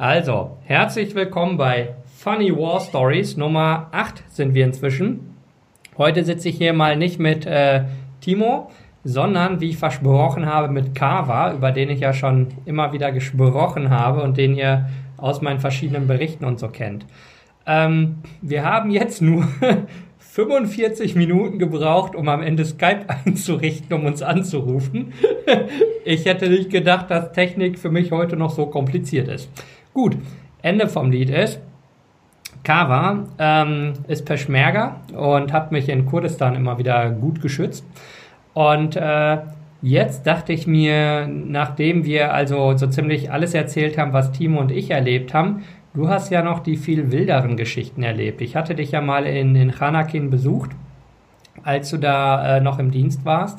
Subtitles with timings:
[0.00, 5.34] Also, herzlich willkommen bei Funny War Stories Nummer 8 sind wir inzwischen.
[5.96, 7.82] Heute sitze ich hier mal nicht mit äh,
[8.20, 8.70] Timo,
[9.02, 13.90] sondern wie ich versprochen habe mit Kava, über den ich ja schon immer wieder gesprochen
[13.90, 17.04] habe und den ihr aus meinen verschiedenen Berichten und so kennt.
[17.66, 19.48] Ähm, wir haben jetzt nur
[20.18, 25.12] 45 Minuten gebraucht, um am Ende Skype einzurichten, um uns anzurufen.
[26.04, 29.50] ich hätte nicht gedacht, dass Technik für mich heute noch so kompliziert ist.
[29.98, 30.16] Gut,
[30.62, 31.58] Ende vom Lied ist,
[32.62, 37.84] Kava ähm, ist Peschmerga und hat mich in Kurdistan immer wieder gut geschützt.
[38.54, 39.38] Und äh,
[39.82, 44.70] jetzt dachte ich mir, nachdem wir also so ziemlich alles erzählt haben, was Timo und
[44.70, 48.40] ich erlebt haben, du hast ja noch die viel wilderen Geschichten erlebt.
[48.40, 50.70] Ich hatte dich ja mal in, in Chanakin besucht,
[51.64, 53.58] als du da äh, noch im Dienst warst.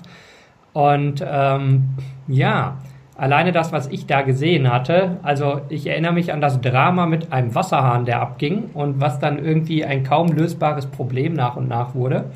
[0.71, 1.89] Und ähm,
[2.29, 2.77] ja,
[3.19, 7.33] Alleine das, was ich da gesehen hatte, also ich erinnere mich an das Drama mit
[7.33, 11.95] einem Wasserhahn, der abging und was dann irgendwie ein kaum lösbares Problem nach und nach
[11.95, 12.31] wurde.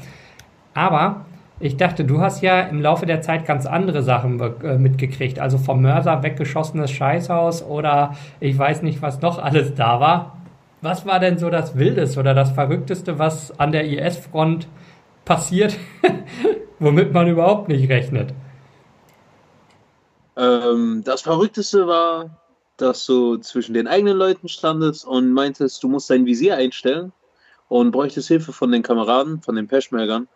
[0.73, 1.25] Aber
[1.61, 5.39] ich dachte, du hast ja im Laufe der Zeit ganz andere Sachen äh, mitgekriegt.
[5.39, 10.37] Also vom Mörser weggeschossenes Scheißhaus oder ich weiß nicht, was noch alles da war.
[10.81, 14.67] Was war denn so das Wildeste oder das Verrückteste, was an der IS-Front
[15.23, 15.77] passiert,
[16.79, 18.33] womit man überhaupt nicht rechnet?
[20.35, 22.29] Ähm, das Verrückteste war,
[22.77, 27.11] dass du zwischen den eigenen Leuten standest und meintest, du musst dein Visier einstellen
[27.69, 30.27] und bräuchtest Hilfe von den Kameraden, von den Peschmergern.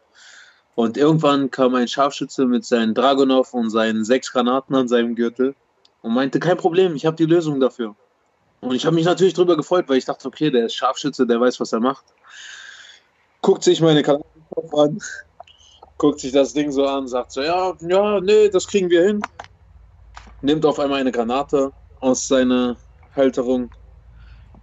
[0.75, 5.55] Und irgendwann kam ein Scharfschütze mit seinen Dragonov und seinen sechs Granaten an seinem Gürtel
[6.03, 7.95] und meinte, kein Problem, ich habe die Lösung dafür.
[8.61, 11.41] Und ich habe mich natürlich darüber gefreut, weil ich dachte, okay, der ist Scharfschütze, der
[11.41, 12.05] weiß, was er macht.
[13.41, 14.29] Guckt sich meine Granaten
[14.73, 14.99] an,
[15.97, 19.21] guckt sich das Ding so an, sagt so, ja, ja, nee, das kriegen wir hin
[20.41, 22.77] nimmt auf einmal eine Granate aus seiner
[23.15, 23.71] Halterung,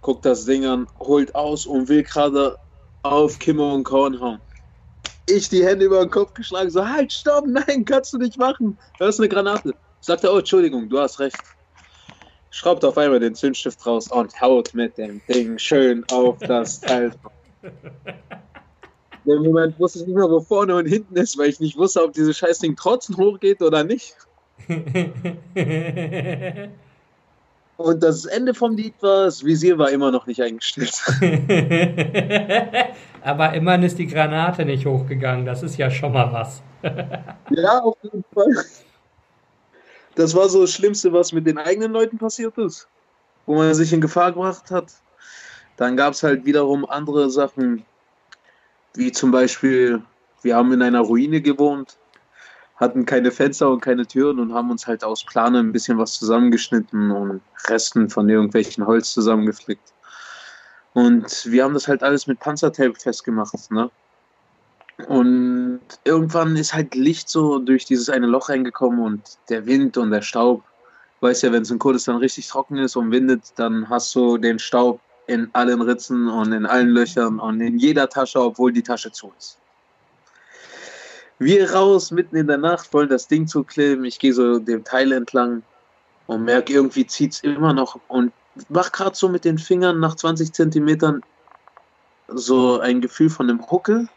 [0.01, 2.57] guckt das Ding an, holt aus und will gerade
[3.03, 4.41] auf Kimmer und Korn hauen.
[5.27, 8.77] Ich die Hände über den Kopf geschlagen, so halt, stopp, nein, kannst du nicht machen.
[8.99, 9.73] Das ist eine Granate.
[9.99, 11.37] Sagt er, oh, Entschuldigung, du hast recht.
[12.51, 17.11] Schraubt auf einmal den Zündstift raus und haut mit dem Ding schön auf das Teil.
[19.25, 22.03] Im Moment wusste ich nicht mehr, wo vorne und hinten ist, weil ich nicht wusste,
[22.03, 24.15] ob dieses Scheißding trotzdem hochgeht oder nicht.
[27.77, 30.93] Und das Ende vom Lied war, das Visier war immer noch nicht eingestellt.
[33.21, 35.45] Aber immerhin ist die Granate nicht hochgegangen.
[35.45, 36.61] Das ist ja schon mal was.
[37.49, 38.63] ja, auf jeden Fall.
[40.15, 42.87] Das war so das Schlimmste, was mit den eigenen Leuten passiert ist.
[43.45, 44.93] Wo man sich in Gefahr gebracht hat.
[45.75, 47.85] Dann gab es halt wiederum andere Sachen,
[48.93, 50.01] wie zum Beispiel,
[50.41, 51.97] wir haben in einer Ruine gewohnt
[52.75, 56.13] hatten keine Fenster und keine Türen und haben uns halt aus Plane ein bisschen was
[56.13, 59.93] zusammengeschnitten und Resten von irgendwelchen Holz zusammengeflickt.
[60.93, 63.89] Und wir haben das halt alles mit Panzertape festgemacht, ne?
[65.07, 70.11] Und irgendwann ist halt Licht so durch dieses eine Loch reingekommen und der Wind und
[70.11, 70.63] der Staub.
[71.19, 74.57] Weißt ja, wenn es in Kurdistan richtig trocken ist und windet, dann hast du den
[74.57, 79.11] Staub in allen Ritzen und in allen Löchern und in jeder Tasche, obwohl die Tasche
[79.11, 79.57] zu ist.
[81.39, 84.05] Wir raus, mitten in der Nacht, wollen das Ding zukleben.
[84.05, 85.63] Ich gehe so dem Teil entlang
[86.27, 87.99] und merke, irgendwie zieht es immer noch.
[88.07, 88.31] Und
[88.69, 91.21] mach gerade so mit den Fingern nach 20 Zentimetern
[92.27, 94.07] so ein Gefühl von einem Huckel.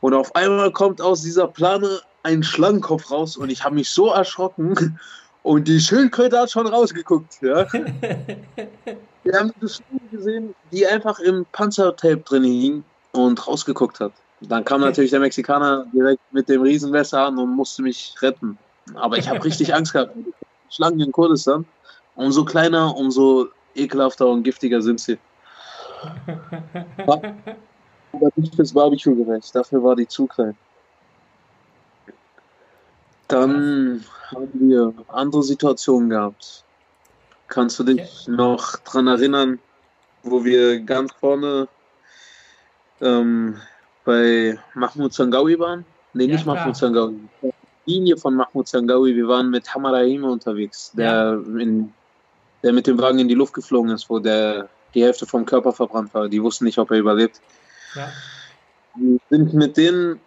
[0.00, 4.10] Und auf einmal kommt aus dieser Plane ein Schlangenkopf raus und ich habe mich so
[4.10, 4.98] erschrocken.
[5.42, 7.38] Und die Schildkröte hat schon rausgeguckt.
[7.40, 7.66] Ja.
[9.22, 14.12] Wir haben eine Schlange gesehen, die einfach im Panzertape drin hing und rausgeguckt hat.
[14.40, 18.58] Dann kam natürlich der Mexikaner direkt mit dem Riesenmesser an und musste mich retten.
[18.94, 20.14] Aber ich habe richtig Angst gehabt.
[20.70, 21.66] Schlangen in Kurdistan.
[22.14, 25.18] Umso kleiner, umso ekelhafter und giftiger sind sie.
[27.04, 27.32] Aber
[28.36, 29.54] nicht fürs Barbecue gerecht.
[29.54, 30.56] Dafür war die zu klein.
[33.28, 36.64] Dann haben wir andere Situationen gehabt.
[37.46, 39.58] Kannst du dich noch daran erinnern,
[40.22, 41.68] wo wir ganz vorne
[43.00, 43.56] ähm,
[44.04, 45.84] bei Mahmoud Zangawi waren.
[46.12, 46.56] Nee, ja, nicht klar.
[46.56, 47.20] Mahmoud Zangawi.
[47.86, 49.14] Linie von Mahmoud Zangawi.
[49.14, 51.60] Wir waren mit Hamarahime unterwegs, der, ja.
[51.60, 51.92] in,
[52.62, 55.72] der mit dem Wagen in die Luft geflogen ist, wo der die Hälfte vom Körper
[55.72, 56.28] verbrannt war.
[56.28, 57.40] Die wussten nicht, ob er überlebt.
[57.94, 58.08] Ja.
[58.96, 60.20] Wir sind mit denen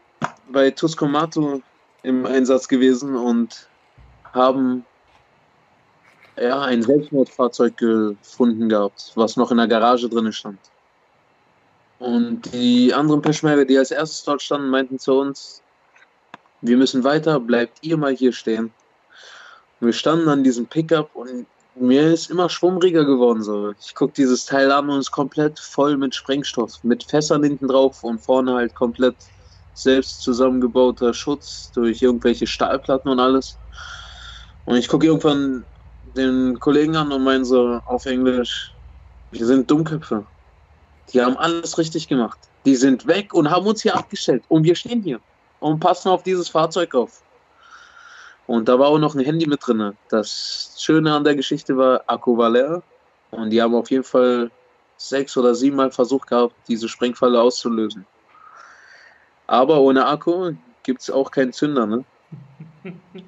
[0.51, 1.61] bei Tuscomato
[2.03, 3.67] im Einsatz gewesen und
[4.33, 4.85] haben
[6.37, 10.59] ja, ein Selbstmordfahrzeug gefunden gehabt, was noch in der Garage drin stand.
[12.03, 15.61] Und die anderen Peschmerga, die als erstes dort standen, meinten zu uns,
[16.59, 18.73] wir müssen weiter, bleibt ihr mal hier stehen.
[19.79, 23.73] Und wir standen an diesem Pickup und Mir ist immer schwummriger geworden so.
[23.79, 27.67] Ich gucke dieses Teil an und es ist komplett voll mit Sprengstoff, mit Fässern hinten
[27.67, 29.15] drauf und vorne halt komplett
[29.73, 33.57] selbst zusammengebauter Schutz durch irgendwelche Stahlplatten und alles.
[34.65, 35.65] Und ich gucke irgendwann
[36.15, 38.71] den Kollegen an und meine so auf Englisch,
[39.31, 40.27] wir sind Dummköpfe.
[41.11, 42.39] Die haben alles richtig gemacht.
[42.65, 44.43] Die sind weg und haben uns hier abgestellt.
[44.47, 45.19] Und wir stehen hier
[45.59, 47.21] und passen auf dieses Fahrzeug auf.
[48.47, 49.95] Und da war auch noch ein Handy mit drin.
[50.09, 52.83] Das Schöne an der Geschichte war, Akku war leer.
[53.31, 54.51] Und die haben auf jeden Fall
[54.97, 58.05] sechs oder sieben Mal versucht gehabt, diese Sprengfalle auszulösen.
[59.47, 60.53] Aber ohne Akku
[60.83, 61.85] gibt es auch keinen Zünder.
[61.85, 62.03] Ne?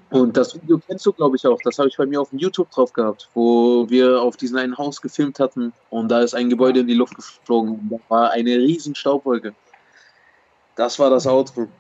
[0.10, 1.60] Und das Video kennst du, glaube ich, auch.
[1.64, 4.78] Das habe ich bei mir auf dem YouTube drauf gehabt, wo wir auf diesem einen
[4.78, 7.90] Haus gefilmt hatten und da ist ein Gebäude in die Luft geflogen.
[7.90, 9.54] Da war eine riesen Staubwolke.
[10.76, 11.68] Das war das Auto.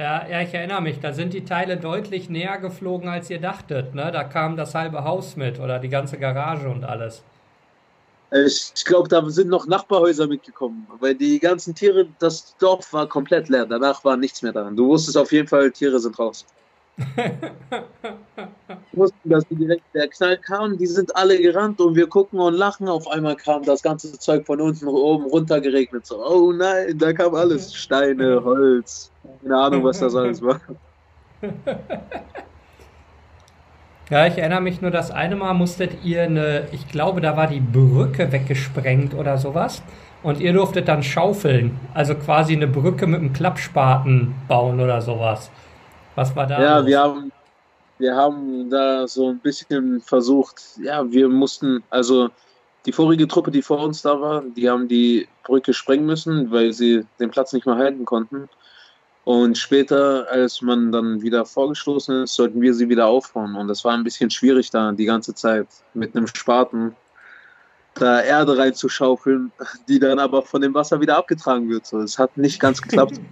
[0.00, 3.94] Ja, ja, ich erinnere mich, da sind die Teile deutlich näher geflogen, als ihr dachtet.
[3.94, 4.10] Ne?
[4.10, 7.22] Da kam das halbe Haus mit oder die ganze Garage und alles.
[8.32, 13.48] Ich, glaube, da sind noch Nachbarhäuser mitgekommen, weil die ganzen Tiere, das Dorf war komplett
[13.48, 13.66] leer.
[13.66, 14.76] Danach war nichts mehr daran.
[14.76, 16.46] Du wusstest auf jeden Fall, Tiere sind raus.
[18.92, 22.54] wussten, dass die direkt der Knall kam, die sind alle gerannt und wir gucken und
[22.54, 22.88] lachen.
[22.88, 26.06] Auf einmal kam das ganze Zeug von unten oben runter geregnet.
[26.06, 27.74] So, oh nein, da kam alles.
[27.74, 29.10] Steine, Holz,
[29.42, 30.60] keine Ahnung, was das alles war.
[34.10, 37.46] Ja, ich erinnere mich nur, das eine Mal musstet ihr eine, ich glaube, da war
[37.46, 39.82] die Brücke weggesprengt oder sowas.
[40.24, 41.78] Und ihr durftet dann schaufeln.
[41.94, 45.50] Also quasi eine Brücke mit einem Klappspaten bauen oder sowas.
[46.16, 46.60] Was war da?
[46.60, 47.32] Ja, wir haben,
[47.98, 52.30] wir haben da so ein bisschen versucht, ja, wir mussten, also
[52.86, 56.72] die vorige Truppe, die vor uns da war, die haben die Brücke sprengen müssen, weil
[56.72, 58.48] sie den Platz nicht mehr halten konnten.
[59.24, 63.54] Und später, als man dann wieder vorgestoßen ist, sollten wir sie wieder aufbauen.
[63.54, 66.96] Und das war ein bisschen schwierig da die ganze Zeit mit einem Spaten
[67.94, 69.52] da Erde reinzuschaufeln,
[69.88, 71.86] die dann aber von dem Wasser wieder abgetragen wird.
[71.86, 73.20] So, es hat nicht ganz geklappt.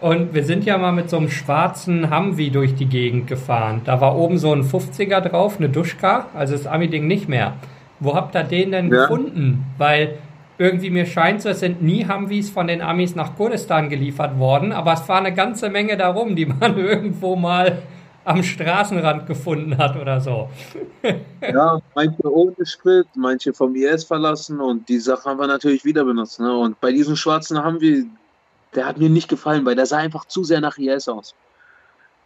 [0.00, 3.82] Und wir sind ja mal mit so einem schwarzen Humvee durch die Gegend gefahren.
[3.84, 7.54] Da war oben so ein 50er drauf, eine Duschka, also das Ami-Ding nicht mehr.
[8.02, 9.02] Wo habt ihr den denn ja.
[9.02, 9.64] gefunden?
[9.78, 10.18] Weil
[10.58, 14.72] irgendwie mir scheint so, es sind nie Humvees von den Amis nach Kurdistan geliefert worden,
[14.72, 17.82] aber es war eine ganze Menge darum, die man irgendwo mal
[18.24, 20.48] am Straßenrand gefunden hat oder so.
[21.42, 26.04] ja, manche ohne Sprit, manche vom IS verlassen und die Sache haben wir natürlich wieder
[26.04, 26.38] benutzt.
[26.38, 26.56] Ne?
[26.56, 28.04] Und bei diesem schwarzen haben wir,
[28.74, 31.34] der hat mir nicht gefallen, weil der sah einfach zu sehr nach IS aus.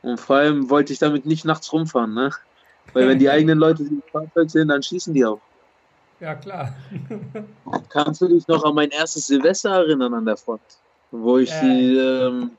[0.02, 2.30] Und vor allem wollte ich damit nicht nachts rumfahren, ne?
[2.92, 5.40] Weil wenn die eigenen Leute im Fahrzeug sind, dann schießen die auch.
[6.20, 6.74] Ja, klar.
[7.90, 10.62] Kannst du dich noch an mein erstes Silvester erinnern an der Front?
[11.10, 11.60] Wo ich äh.
[11.60, 12.50] die, ähm,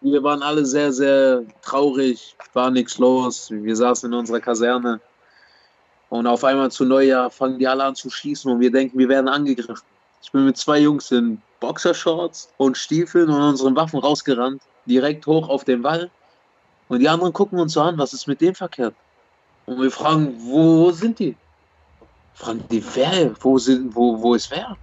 [0.00, 3.50] wir waren alle sehr, sehr traurig, war nichts los.
[3.50, 5.00] Wir saßen in unserer Kaserne
[6.10, 9.08] und auf einmal zu Neujahr fangen die alle an zu schießen und wir denken, wir
[9.08, 9.86] werden angegriffen.
[10.22, 15.48] Ich bin mit zwei Jungs in Boxershorts und Stiefeln und unseren Waffen rausgerannt, direkt hoch
[15.48, 16.10] auf den Wall.
[16.88, 18.94] Und die anderen gucken uns so an, was ist mit dem verkehrt?
[19.66, 21.36] Und wir fragen, wo sind die?
[22.38, 23.34] Fragen die, wer?
[23.40, 24.76] Wo, sind, wo, wo ist wer?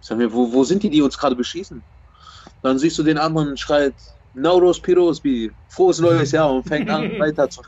[0.00, 1.82] Sagen wir, wo, wo sind die, die uns gerade beschießen?
[2.62, 3.96] Dann siehst du den anderen schreit,
[4.34, 7.62] Nauros Pirosbi, frohes neues Jahr und fängt an weiter zu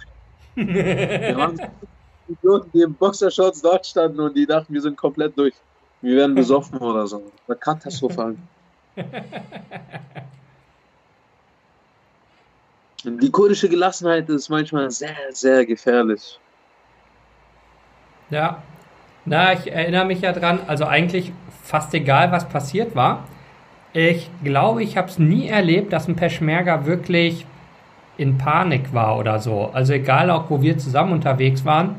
[0.55, 1.61] Wir waren
[2.29, 5.57] Idioten, die im Boxershorts dort standen und die dachten, wir sind komplett durch.
[6.00, 7.19] Wir werden besoffen oder so.
[7.19, 8.37] Das war katastrophal.
[13.05, 16.38] Die kurdische Gelassenheit ist manchmal sehr, sehr gefährlich.
[18.31, 18.62] Ja,
[19.25, 23.25] na, ich erinnere mich ja dran, also eigentlich fast egal, was passiert war.
[23.93, 27.47] Ich glaube, ich habe es nie erlebt, dass ein Peschmerga wirklich
[28.17, 29.71] in Panik war oder so.
[29.73, 31.97] Also egal auch, wo wir zusammen unterwegs waren.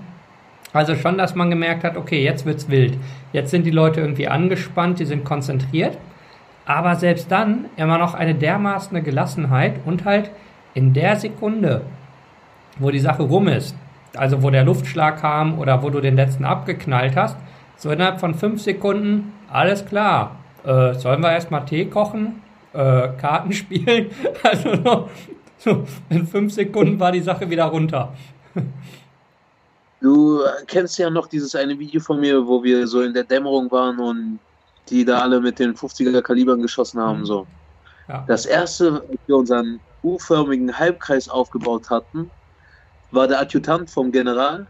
[0.73, 2.97] Also schon, dass man gemerkt hat, okay, jetzt wird's wild.
[3.31, 5.97] Jetzt sind die Leute irgendwie angespannt, die sind konzentriert.
[6.65, 10.31] Aber selbst dann immer noch eine dermaßen Gelassenheit und halt
[10.73, 11.81] in der Sekunde,
[12.79, 13.75] wo die Sache rum ist,
[14.15, 17.37] also wo der Luftschlag kam oder wo du den letzten abgeknallt hast,
[17.77, 20.37] so innerhalb von fünf Sekunden, alles klar.
[20.63, 22.41] Äh, sollen wir erstmal Tee kochen?
[22.73, 24.09] Äh, Karten spielen?
[24.43, 25.09] Also
[25.57, 28.13] so, in fünf Sekunden war die Sache wieder runter.
[30.01, 33.71] Du kennst ja noch dieses eine Video von mir, wo wir so in der Dämmerung
[33.71, 34.39] waren und
[34.89, 37.25] die da alle mit den 50er Kalibern geschossen haben.
[37.25, 37.47] So.
[38.09, 38.25] Ja.
[38.27, 42.29] Das erste, als wir unseren U-förmigen Halbkreis aufgebaut hatten,
[43.13, 44.67] war der Adjutant vom General,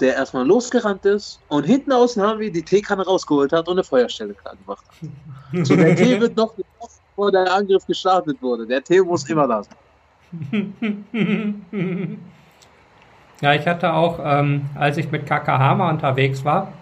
[0.00, 3.84] der erstmal losgerannt ist und hinten außen haben wir die Teekanne rausgeholt hat und eine
[3.84, 5.66] Feuerstelle klar gemacht hat.
[5.66, 8.66] So, der Tee wird noch bevor der Angriff gestartet wurde.
[8.66, 9.68] Der Tee muss immer das.
[13.42, 16.72] ja, ich hatte auch, ähm, als ich mit Kakahama unterwegs war,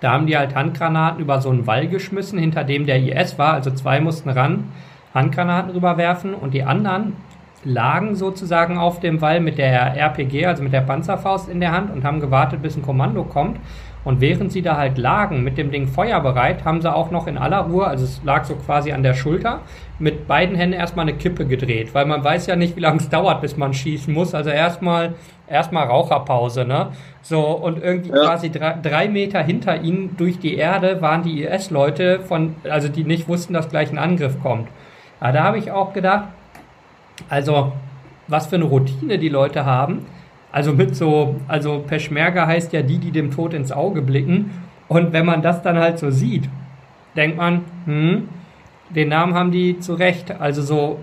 [0.00, 3.52] da haben die halt Handgranaten über so einen Wall geschmissen, hinter dem der IS war.
[3.52, 4.72] Also zwei mussten ran,
[5.12, 7.16] Handgranaten rüberwerfen und die anderen
[7.64, 11.92] lagen sozusagen auf dem Wall mit der RPG, also mit der Panzerfaust in der Hand
[11.92, 13.58] und haben gewartet, bis ein Kommando kommt.
[14.02, 17.36] Und während sie da halt lagen, mit dem Ding feuerbereit, haben sie auch noch in
[17.36, 19.60] aller Ruhe, also es lag so quasi an der Schulter,
[19.98, 23.10] mit beiden Händen erstmal eine Kippe gedreht, weil man weiß ja nicht, wie lange es
[23.10, 24.34] dauert, bis man schießen muss.
[24.34, 25.14] Also erstmal
[25.46, 26.92] erstmal Raucherpause, ne?
[27.20, 28.24] So, und irgendwie ja.
[28.24, 33.04] quasi drei, drei, Meter hinter ihnen durch die Erde waren die IS-Leute von, also die
[33.04, 34.68] nicht wussten, dass gleich ein Angriff kommt.
[35.18, 36.28] Aber da habe ich auch gedacht,
[37.28, 37.72] also,
[38.28, 40.06] was für eine Routine die Leute haben.
[40.52, 44.50] Also mit so, also Peschmerga heißt ja die, die dem Tod ins Auge blicken.
[44.88, 46.48] Und wenn man das dann halt so sieht,
[47.16, 48.28] denkt man, hm,
[48.90, 50.32] den Namen haben die zu Recht.
[50.40, 51.00] Also so,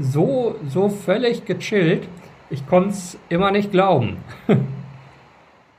[0.00, 2.06] so, so völlig gechillt.
[2.50, 4.18] Ich konnte es immer nicht glauben.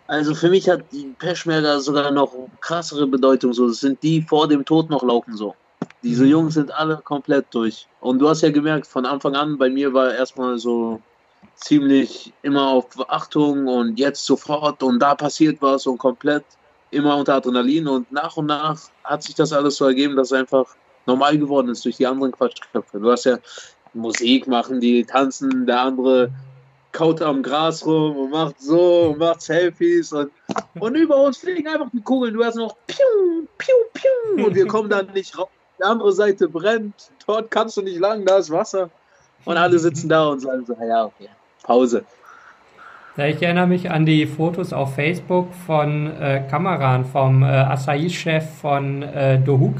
[0.08, 3.54] Also für mich hat die Peschmerga sogar noch krassere Bedeutung.
[3.54, 5.56] So, das sind die vor dem Tod noch laufen so.
[6.04, 6.30] Diese mhm.
[6.30, 7.88] Jungs sind alle komplett durch.
[8.00, 11.02] Und du hast ja gemerkt, von Anfang an, bei mir war erstmal so
[11.56, 16.44] ziemlich immer auf Achtung und jetzt sofort und da passiert was und komplett
[16.92, 17.88] immer unter Adrenalin.
[17.88, 20.66] Und nach und nach hat sich das alles so ergeben, dass es einfach
[21.06, 23.00] normal geworden ist durch die anderen Quatschköpfe.
[23.00, 23.38] Du hast ja
[23.94, 26.32] Musik machen, die tanzen, der andere
[26.92, 30.32] kaut am Gras rum und macht so und macht Selfies und,
[30.80, 32.34] und über uns fliegen einfach die Kugeln.
[32.34, 35.48] Du hast noch piu, piu, piu und wir kommen dann nicht raus
[35.82, 38.90] die andere Seite brennt, dort kannst du nicht lang, da ist Wasser.
[39.46, 41.30] Und alle sitzen da und sagen so, ja, okay,
[41.64, 42.06] Pause.
[43.18, 48.44] Ja, ich erinnere mich an die Fotos auf Facebook von äh, Kameran, vom äh, Acai-Chef
[48.62, 49.76] von äh, Dohuk.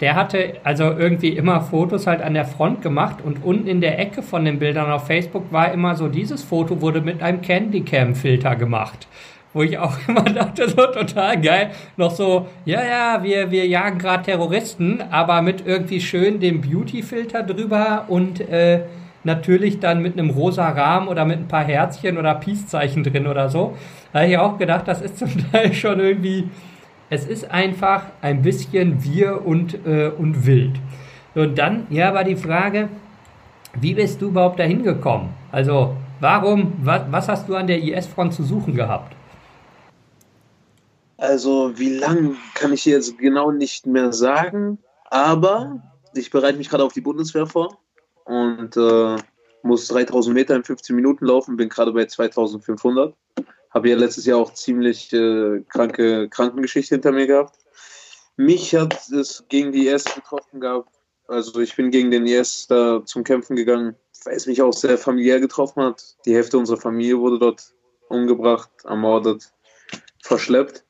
[0.00, 3.98] Der hatte also irgendwie immer Fotos halt an der Front gemacht und unten in der
[3.98, 8.54] Ecke von den Bildern auf Facebook war immer so, dieses Foto wurde mit einem Candycam-Filter
[8.54, 9.08] gemacht
[9.52, 13.98] wo ich auch immer dachte, so total geil, noch so, ja, ja, wir, wir jagen
[13.98, 18.82] gerade Terroristen, aber mit irgendwie schön dem Beauty-Filter drüber und äh,
[19.24, 23.48] natürlich dann mit einem rosa Rahmen oder mit ein paar Herzchen oder Peace-Zeichen drin oder
[23.48, 23.76] so.
[24.12, 26.48] Da habe ich auch gedacht, das ist zum Teil schon irgendwie,
[27.10, 30.76] es ist einfach ein bisschen wir und, äh, und wild.
[31.34, 32.88] Und dann, ja, war die Frage,
[33.80, 35.30] wie bist du überhaupt dahin gekommen?
[35.52, 39.14] Also, warum, was, was hast du an der IS-Front zu suchen gehabt?
[41.18, 44.78] Also, wie lang kann ich jetzt genau nicht mehr sagen,
[45.10, 45.82] aber
[46.14, 47.76] ich bereite mich gerade auf die Bundeswehr vor
[48.24, 49.16] und äh,
[49.64, 53.16] muss 3000 Meter in 15 Minuten laufen, bin gerade bei 2500.
[53.70, 57.58] Habe ja letztes Jahr auch ziemlich äh, kranke Krankengeschichte hinter mir gehabt.
[58.36, 60.94] Mich hat es gegen die IS getroffen gehabt.
[61.26, 64.96] Also ich bin gegen den IS da zum Kämpfen gegangen, weil es mich auch sehr
[64.96, 66.16] familiär getroffen hat.
[66.24, 67.74] Die Hälfte unserer Familie wurde dort
[68.08, 69.52] umgebracht, ermordet,
[70.22, 70.84] verschleppt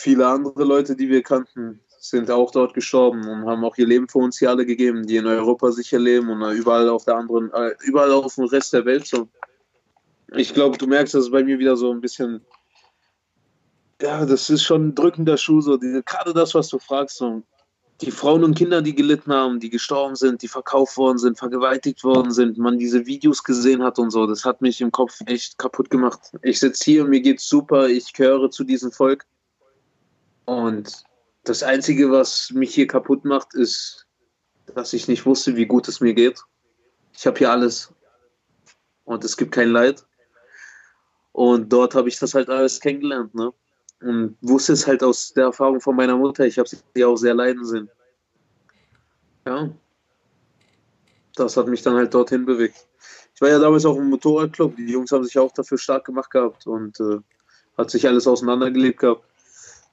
[0.00, 4.08] viele andere Leute, die wir kannten, sind auch dort gestorben und haben auch ihr Leben
[4.08, 7.52] für uns hier alle gegeben, die in Europa sicher leben und überall auf der anderen,
[7.52, 9.28] äh, überall auf dem Rest der Welt so.
[10.32, 12.40] Ich glaube, du merkst, dass es bei mir wieder so ein bisschen,
[14.00, 17.42] ja, das ist schon ein drückender Schuh, so die, gerade das, was du fragst, so
[18.00, 22.02] die Frauen und Kinder, die gelitten haben, die gestorben sind, die verkauft worden sind, vergewaltigt
[22.02, 25.58] worden sind, man diese Videos gesehen hat und so, das hat mich im Kopf echt
[25.58, 26.32] kaputt gemacht.
[26.40, 29.26] Ich sitze hier, mir geht's super, ich gehöre zu diesem Volk
[30.50, 31.04] und
[31.44, 34.08] das Einzige, was mich hier kaputt macht, ist,
[34.74, 36.42] dass ich nicht wusste, wie gut es mir geht.
[37.16, 37.94] Ich habe hier alles
[39.04, 40.04] und es gibt kein Leid.
[41.30, 43.32] Und dort habe ich das halt alles kennengelernt.
[43.32, 43.52] Ne?
[44.00, 46.44] Und wusste es halt aus der Erfahrung von meiner Mutter.
[46.44, 47.88] Ich habe sie auch sehr leiden sehen.
[49.46, 49.70] Ja.
[51.36, 52.88] Das hat mich dann halt dorthin bewegt.
[53.36, 54.74] Ich war ja damals auch im Motorradclub.
[54.74, 57.18] Die Jungs haben sich auch dafür stark gemacht gehabt und äh,
[57.78, 59.29] hat sich alles auseinandergelebt gehabt.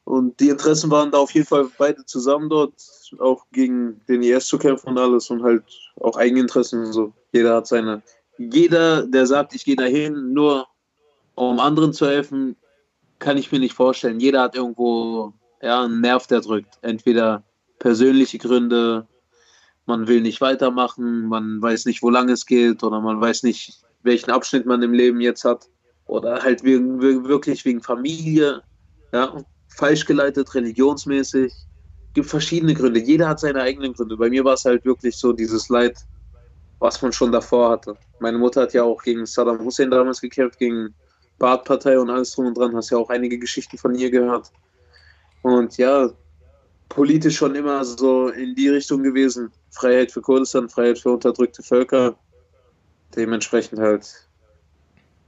[0.08, 2.72] Und die Interessen waren da auf jeden Fall beide zusammen dort,
[3.20, 5.66] auch gegen den IS zu kämpfen und alles und halt
[6.00, 7.12] auch Eigeninteressen und so.
[7.34, 8.02] Jeder hat seine.
[8.38, 10.66] Jeder, der sagt, ich gehe dahin, nur
[11.36, 12.56] um anderen zu helfen,
[13.20, 14.22] kann ich mir nicht vorstellen.
[14.22, 16.80] Jeder hat irgendwo ja, einen Nerv, der drückt.
[16.84, 17.44] Entweder
[17.80, 19.06] persönliche Gründe,
[19.88, 23.82] man will nicht weitermachen, man weiß nicht, wo lange es geht oder man weiß nicht,
[24.04, 25.68] welchen Abschnitt man im Leben jetzt hat.
[26.06, 28.62] Oder halt wegen, wirklich wegen Familie.
[29.12, 29.44] Ja,
[29.78, 31.54] falsch geleitet, religionsmäßig.
[32.14, 33.00] Gibt verschiedene Gründe.
[33.00, 34.18] Jeder hat seine eigenen Gründe.
[34.18, 36.00] Bei mir war es halt wirklich so dieses Leid,
[36.80, 37.96] was man schon davor hatte.
[38.20, 40.96] Meine Mutter hat ja auch gegen Saddam Hussein damals gekämpft, gegen
[41.38, 42.76] Baath-Partei und alles drum und dran.
[42.76, 44.52] Hast ja auch einige Geschichten von ihr gehört.
[45.44, 46.10] Und ja,
[46.90, 49.52] politisch schon immer so in die Richtung gewesen.
[49.70, 52.18] Freiheit für Kurdistan, Freiheit für unterdrückte Völker,
[53.16, 54.28] dementsprechend halt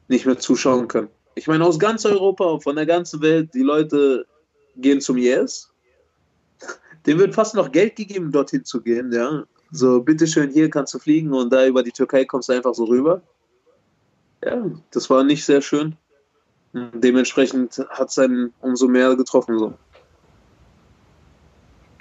[0.08, 1.10] nicht mehr zuschauen können.
[1.36, 4.26] Ich meine, aus ganz Europa, von der ganzen Welt, die Leute
[4.82, 5.70] gehen zum IS.
[7.06, 9.44] Dem wird fast noch Geld gegeben, dorthin zu gehen, ja.
[9.72, 12.86] So, bitteschön, hier kannst du fliegen und da über die Türkei kommst du einfach so
[12.86, 13.22] rüber.
[14.44, 15.96] Ja, das war nicht sehr schön.
[16.74, 19.58] Dementsprechend hat es einen umso mehr getroffen.
[19.58, 19.74] So.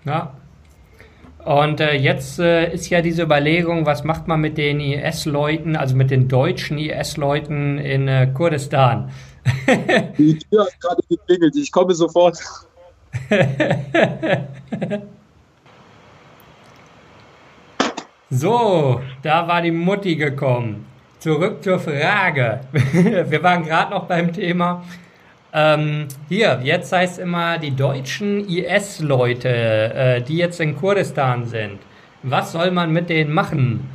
[0.05, 0.35] Ja.
[1.45, 5.97] Und äh, jetzt äh, ist ja diese Überlegung, was macht man mit den IS-Leuten, also
[5.97, 9.11] mit den deutschen IS-Leuten in äh, Kurdistan?
[10.19, 12.39] die Tür hat gerade geklingelt, ich komme sofort.
[18.31, 20.87] so, da war die Mutti gekommen.
[21.19, 22.61] Zurück zur Frage.
[22.73, 24.83] Wir waren gerade noch beim Thema.
[25.53, 31.79] Ähm, hier, jetzt heißt es immer, die deutschen IS-Leute, äh, die jetzt in Kurdistan sind,
[32.23, 33.89] was soll man mit denen machen?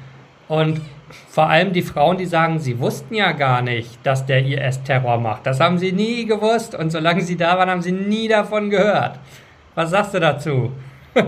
[0.47, 0.81] Und
[1.29, 5.17] vor allem die Frauen, die sagen, sie wussten ja gar nicht, dass der IS Terror
[5.19, 5.45] macht.
[5.45, 9.19] Das haben sie nie gewusst und solange sie da waren, haben sie nie davon gehört.
[9.75, 10.71] Was sagst du dazu?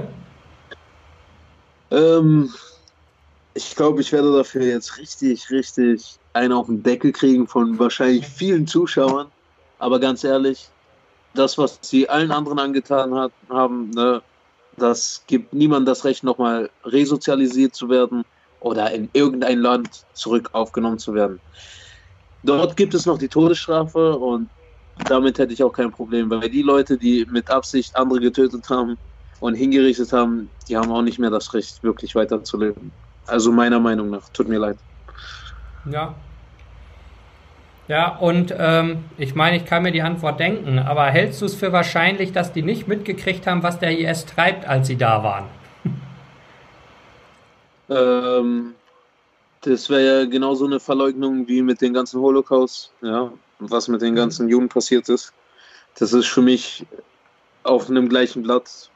[1.92, 2.54] ähm,
[3.54, 8.28] ich glaube, ich werde dafür jetzt richtig, richtig einen auf den Deckel kriegen von wahrscheinlich
[8.28, 9.28] vielen Zuschauern.
[9.80, 10.70] Aber ganz ehrlich,
[11.34, 14.22] das, was sie allen anderen angetan hat, haben, ne,
[14.78, 18.24] das gibt niemandem das Recht, nochmal resozialisiert zu werden
[18.60, 21.40] oder in irgendein Land zurück aufgenommen zu werden.
[22.44, 24.50] Dort gibt es noch die Todesstrafe und
[25.08, 28.98] damit hätte ich auch kein Problem, weil die Leute, die mit Absicht andere getötet haben
[29.40, 32.92] und hingerichtet haben, die haben auch nicht mehr das Recht, wirklich weiterzuleben.
[33.28, 34.30] Also meiner Meinung nach.
[34.30, 34.78] Tut mir leid.
[35.92, 36.14] Ja.
[37.88, 41.54] Ja, und ähm, ich meine, ich kann mir die Antwort denken, aber hältst du es
[41.54, 45.46] für wahrscheinlich, dass die nicht mitgekriegt haben, was der IS treibt, als sie da waren?
[47.90, 48.76] Ähm,
[49.62, 54.12] das wäre ja genauso eine Verleugnung wie mit den ganzen Holocaust, ja, was mit den
[54.12, 54.18] mhm.
[54.18, 55.34] ganzen Juden passiert ist.
[55.98, 56.86] Das ist für mich
[57.64, 58.90] auf einem gleichen Blatt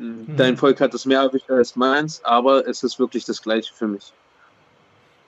[0.00, 0.36] Mhm.
[0.36, 3.86] Dein Volk hat es mehr erwischt als meins, aber es ist wirklich das Gleiche für
[3.86, 4.12] mich.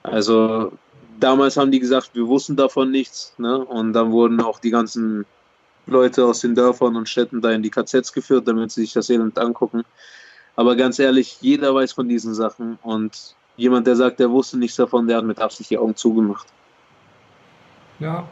[0.01, 0.73] Also
[1.19, 3.63] damals haben die gesagt, wir wussten davon nichts, ne?
[3.63, 5.25] Und dann wurden auch die ganzen
[5.85, 9.09] Leute aus den Dörfern und Städten da in die KZs geführt, damit sie sich das
[9.09, 9.83] Elend angucken.
[10.55, 14.75] Aber ganz ehrlich, jeder weiß von diesen Sachen und jemand, der sagt, der wusste nichts
[14.75, 16.47] davon, der hat mit Absicht die Augen zugemacht.
[17.99, 18.27] Ja.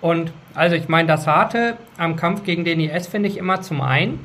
[0.00, 3.80] Und also ich meine, das Harte am Kampf gegen den IS finde ich immer zum
[3.80, 4.24] einen,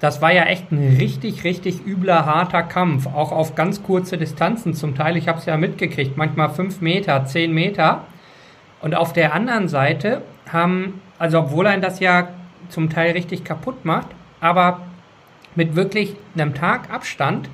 [0.00, 4.74] das war ja echt ein richtig, richtig übler, harter Kampf, auch auf ganz kurze Distanzen
[4.74, 5.16] zum Teil.
[5.16, 8.04] Ich habe es ja mitgekriegt, manchmal fünf Meter, zehn Meter.
[8.82, 10.20] Und auf der anderen Seite
[10.52, 12.28] haben, also obwohl ein das ja
[12.68, 14.08] zum Teil richtig kaputt macht,
[14.40, 14.80] aber
[15.56, 17.48] mit wirklich einem Tag Abstand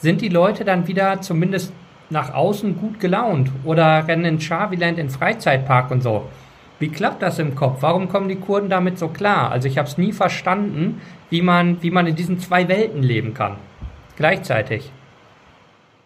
[0.00, 1.72] sind die Leute dann wieder zumindest
[2.10, 6.26] nach außen gut gelaunt oder rennen in Charviland in Freizeitpark und so.
[6.78, 7.78] Wie klappt das im Kopf?
[7.80, 9.50] Warum kommen die Kurden damit so klar?
[9.50, 13.34] Also ich habe es nie verstanden, wie man, wie man in diesen zwei Welten leben
[13.34, 13.56] kann.
[14.16, 14.90] Gleichzeitig.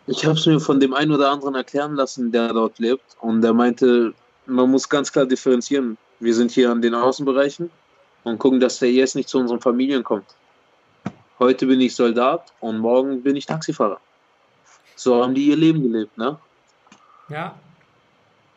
[0.06, 3.16] Ich habe es mir von dem einen oder anderen erklären lassen, der dort lebt.
[3.20, 4.14] Und der meinte,
[4.46, 5.98] man muss ganz klar differenzieren.
[6.20, 7.70] Wir sind hier an den Außenbereichen
[8.24, 10.26] und gucken, dass der IS nicht zu unseren Familien kommt.
[11.42, 14.00] Heute bin ich Soldat und morgen bin ich Taxifahrer.
[14.94, 16.38] So haben die ihr Leben gelebt, ne?
[17.28, 17.54] Ja,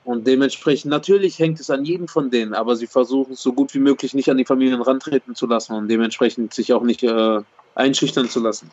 [0.06, 3.74] und dementsprechend, natürlich hängt es an jedem von denen, aber sie versuchen es so gut
[3.74, 7.42] wie möglich nicht an die Familien rantreten zu lassen und dementsprechend sich auch nicht äh,
[7.74, 8.70] einschüchtern zu lassen.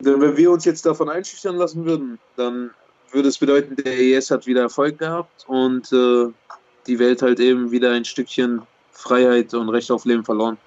[0.00, 2.70] Denn wenn wir uns jetzt davon einschüchtern lassen würden, dann
[3.12, 6.26] würde es bedeuten, der ES hat wieder Erfolg gehabt und äh,
[6.88, 10.58] die Welt halt eben wieder ein Stückchen Freiheit und Recht auf Leben verloren.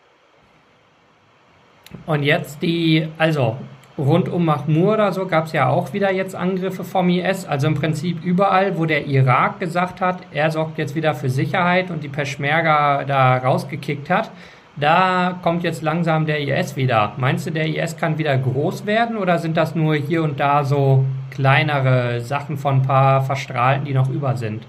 [2.06, 3.58] Und jetzt die, also
[3.98, 7.46] rund um Mahmur oder so gab es ja auch wieder jetzt Angriffe vom IS.
[7.46, 11.92] Also im Prinzip überall, wo der Irak gesagt hat, er sorgt jetzt wieder für Sicherheit
[11.92, 14.32] und die Peschmerga da rausgekickt hat,
[14.76, 17.14] da kommt jetzt langsam der IS wieder.
[17.18, 20.64] Meinst du, der IS kann wieder groß werden oder sind das nur hier und da
[20.64, 24.66] so kleinere Sachen von ein paar Verstrahlten, die noch über sind?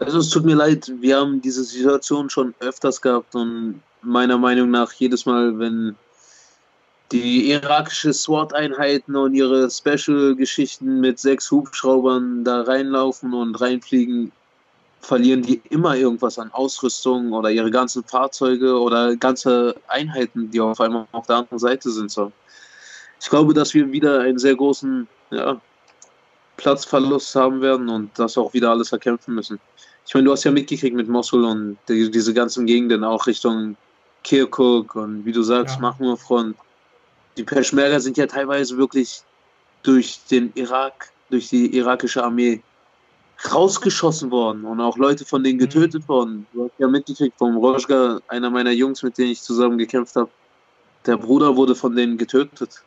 [0.00, 4.70] Also es tut mir leid, wir haben diese Situation schon öfters gehabt und meiner Meinung
[4.70, 5.94] nach jedes Mal, wenn
[7.12, 14.32] die irakische SWAT-Einheiten und ihre Special-Geschichten mit sechs Hubschraubern da reinlaufen und reinfliegen,
[15.00, 20.80] verlieren die immer irgendwas an Ausrüstung oder ihre ganzen Fahrzeuge oder ganze Einheiten, die auf
[20.80, 22.10] einmal auf der anderen Seite sind.
[22.10, 22.32] So.
[23.20, 25.60] Ich glaube, dass wir wieder einen sehr großen ja,
[26.56, 29.58] Platzverlust haben werden und das auch wieder alles erkämpfen müssen.
[30.06, 33.76] Ich meine, du hast ja mitgekriegt mit Mosul und die, diese ganzen Gegenden auch Richtung
[34.22, 35.82] Kirkuk und wie du sagst, ja.
[35.82, 36.56] Mahmur-Front
[37.36, 39.22] die Peschmerga sind ja teilweise wirklich
[39.82, 42.62] durch den Irak, durch die irakische Armee
[43.52, 46.08] rausgeschossen worden und auch Leute von denen getötet mhm.
[46.08, 46.46] worden.
[46.52, 50.30] Du hast ja mitgekriegt vom Rojga, einer meiner Jungs, mit denen ich zusammen gekämpft habe.
[51.06, 52.82] Der Bruder wurde von denen getötet.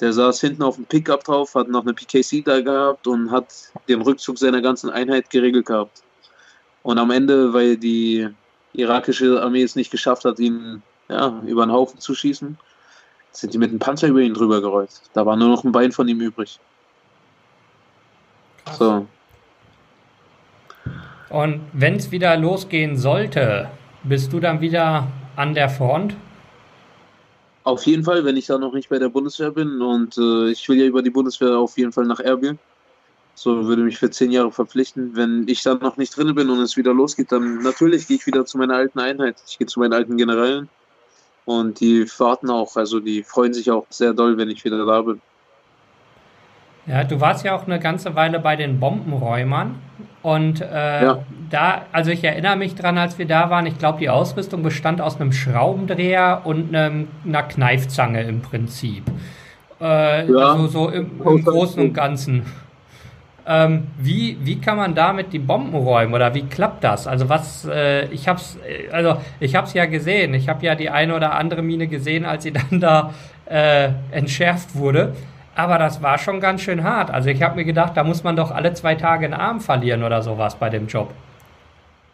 [0.00, 3.52] Der saß hinten auf dem Pickup drauf, hat noch eine PKC da gehabt und hat
[3.88, 6.02] den Rückzug seiner ganzen Einheit geregelt gehabt.
[6.82, 8.28] Und am Ende, weil die
[8.72, 12.56] irakische Armee es nicht geschafft hat, ihn ja, über den Haufen zu schießen,
[13.32, 15.02] sind die mit dem Panzer über ihn drüber gerollt.
[15.12, 16.58] Da war nur noch ein Bein von ihm übrig.
[18.78, 19.06] So.
[21.28, 23.70] Und wenn es wieder losgehen sollte,
[24.02, 26.16] bist du dann wieder an der Front?
[27.62, 30.66] Auf jeden Fall, wenn ich da noch nicht bei der Bundeswehr bin und äh, ich
[30.68, 32.56] will ja über die Bundeswehr auf jeden Fall nach Erbil.
[33.34, 35.14] So würde mich für zehn Jahre verpflichten.
[35.14, 38.26] Wenn ich dann noch nicht drin bin und es wieder losgeht, dann natürlich gehe ich
[38.26, 39.36] wieder zu meiner alten Einheit.
[39.46, 40.68] Ich gehe zu meinen alten Generälen
[41.44, 45.02] und die warten auch, also die freuen sich auch sehr doll, wenn ich wieder da
[45.02, 45.20] bin.
[46.86, 49.76] Ja, du warst ja auch eine ganze Weile bei den Bombenräumern.
[50.22, 51.18] Und äh, ja.
[51.48, 55.00] da, also ich erinnere mich dran, als wir da waren, ich glaube, die Ausrüstung bestand
[55.00, 59.04] aus einem Schraubendreher und einem, einer Kneifzange im Prinzip.
[59.80, 60.56] Äh, ja.
[60.56, 62.44] So, so im, im Großen und Ganzen.
[63.46, 67.06] Ähm, wie, wie kann man damit die Bomben räumen oder wie klappt das?
[67.06, 70.34] Also was, äh, ich hab's, äh, also ich hab's ja gesehen.
[70.34, 73.14] Ich habe ja die eine oder andere Mine gesehen, als sie dann da
[73.46, 75.14] äh, entschärft wurde.
[75.54, 77.10] Aber das war schon ganz schön hart.
[77.10, 80.02] Also ich habe mir gedacht, da muss man doch alle zwei Tage einen Arm verlieren
[80.02, 81.12] oder sowas bei dem Job.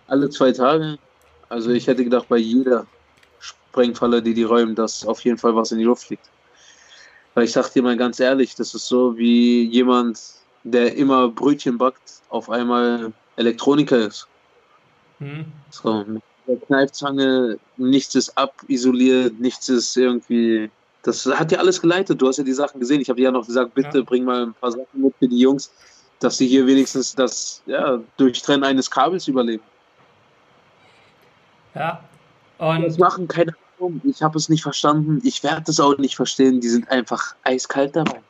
[0.09, 0.99] Alle zwei Tage?
[1.49, 2.87] Also ich hätte gedacht, bei jeder
[3.39, 6.29] Sprengfalle, die die räumen, dass auf jeden Fall was in die Luft fliegt.
[7.35, 10.19] Weil ich sag dir mal ganz ehrlich, das ist so wie jemand,
[10.65, 14.27] der immer Brötchen backt, auf einmal Elektroniker ist.
[15.19, 15.45] Hm.
[15.71, 20.71] So, mit der Kneifzange, nichts ist abisoliert, nichts ist irgendwie
[21.07, 22.21] das hat ja alles geleitet.
[22.21, 23.01] Du hast ja die Sachen gesehen.
[23.01, 24.05] Ich habe ja noch gesagt, bitte ja.
[24.05, 25.73] bring mal ein paar Sachen mit für die Jungs,
[26.19, 29.63] dass sie hier wenigstens das ja, Durchtrennen eines Kabels überleben.
[31.75, 32.03] Ja.
[32.59, 34.01] Und das machen keine Ahnung.
[34.05, 35.21] Ich habe es nicht verstanden.
[35.23, 36.61] Ich werde es auch nicht verstehen.
[36.61, 38.21] Die sind einfach eiskalt dabei.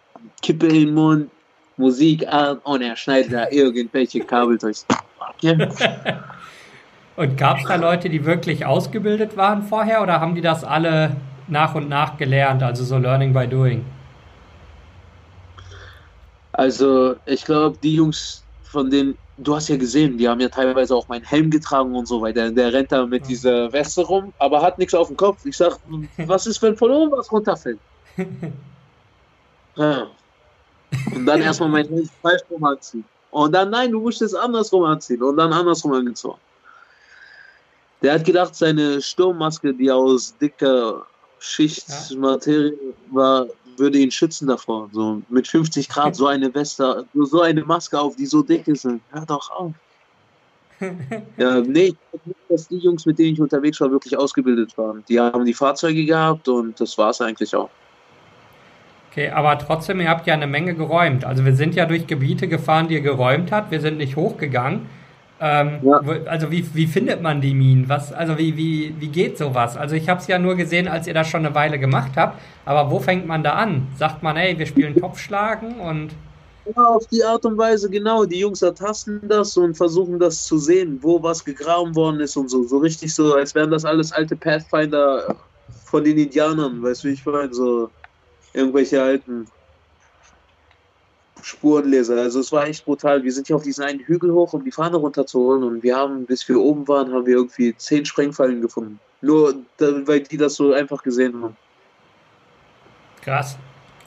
[0.42, 1.30] Kippe den Mund,
[1.78, 4.84] Musik an und er schneidet da irgendwelche Kabel durch.
[5.34, 5.56] Okay.
[7.16, 11.16] und gab es da Leute, die wirklich ausgebildet waren vorher oder haben die das alle
[11.48, 13.84] nach und nach gelernt, also so Learning by Doing?
[16.52, 20.94] Also ich glaube, die Jungs, von denen, du hast ja gesehen, die haben ja teilweise
[20.94, 22.50] auch meinen Helm getragen und so weiter.
[22.50, 25.44] Der rennt da mit dieser Weste rum, aber hat nichts auf dem Kopf.
[25.44, 25.78] Ich sag,
[26.26, 27.78] was ist, wenn von oben was runterfällt?
[29.76, 30.06] ja.
[31.14, 33.04] Und dann erstmal mein Helm falsch rum anziehen.
[33.30, 36.38] Und dann, nein, du musst es andersrum anziehen und dann andersrum angezogen.
[38.00, 41.06] Der hat gedacht, seine Sturmmaske, die aus dicker
[41.38, 43.14] Schichtsmaterie ja.
[43.14, 43.46] war,
[43.76, 44.88] würde ihn schützen davor.
[44.92, 48.84] So mit 50 Grad so eine Weste, so eine Maske auf, die so dick ist.
[48.84, 49.72] Hör doch auf.
[51.38, 51.94] ja, nee,
[52.48, 55.02] dass die Jungs, mit denen ich unterwegs war, wirklich ausgebildet waren.
[55.08, 57.70] Die haben die Fahrzeuge gehabt und das war es eigentlich auch.
[59.10, 61.24] Okay, aber trotzdem, ihr habt ja eine Menge geräumt.
[61.24, 63.70] Also wir sind ja durch Gebiete gefahren, die ihr geräumt habt.
[63.70, 64.86] Wir sind nicht hochgegangen.
[65.38, 66.00] Ähm, ja.
[66.26, 67.88] Also wie, wie findet man die Minen?
[67.88, 69.76] Was, also wie, wie, wie geht sowas?
[69.76, 72.40] Also ich habe es ja nur gesehen, als ihr das schon eine Weile gemacht habt.
[72.64, 73.86] Aber wo fängt man da an?
[73.98, 76.12] Sagt man, ey, wir spielen Topfschlagen und...
[76.74, 78.24] Ja, auf die Art und Weise, genau.
[78.24, 82.48] Die Jungs ertasten das und versuchen das zu sehen, wo was gegraben worden ist und
[82.48, 82.64] so.
[82.64, 85.36] So richtig so, als wären das alles alte Pathfinder
[85.84, 87.54] von den Indianern, weißt du, wie ich meine?
[87.54, 87.90] So
[88.52, 89.46] irgendwelche alten
[91.46, 92.20] Spurenleser.
[92.20, 93.22] Also es war echt brutal.
[93.22, 96.26] Wir sind hier auf diesen einen Hügel hoch, um die Fahne runterzuholen und wir haben,
[96.26, 98.98] bis wir oben waren, haben wir irgendwie zehn Sprengfallen gefunden.
[99.20, 101.56] Nur weil die das so einfach gesehen haben.
[103.22, 103.56] Krass.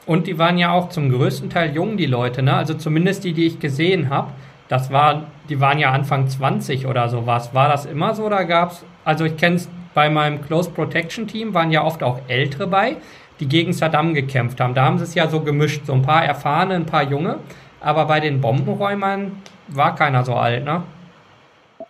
[0.04, 2.54] Und die waren ja auch zum größten Teil jung, die Leute, ne?
[2.54, 4.32] Also zumindest die, die ich gesehen habe.
[4.68, 7.54] Das war, die waren ja Anfang 20 oder sowas.
[7.54, 8.84] War das immer so oder gab's?
[9.04, 12.98] Also ich kenne es bei meinem Close Protection Team waren ja oft auch Ältere bei
[13.40, 14.74] die gegen Saddam gekämpft haben.
[14.74, 17.38] Da haben sie es ja so gemischt, so ein paar erfahrene, ein paar junge.
[17.80, 20.82] Aber bei den Bombenräumern war keiner so alt, ne?